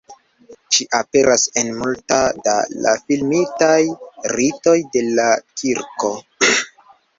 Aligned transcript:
Ŝi 0.77 0.85
aperas 0.99 1.43
en 1.63 1.69
multe 1.81 2.17
da 2.47 2.55
la 2.87 2.95
filmitaj 3.11 3.77
ritoj 4.39 4.77
de 4.97 5.07
la 5.21 5.29
Kirko. 5.63 6.15